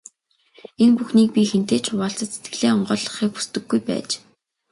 [0.83, 4.09] Энэ бүхнийг би хэнтэй ч хуваалцаж, сэтгэлээ онгойлгохыг хүсдэггүй байж.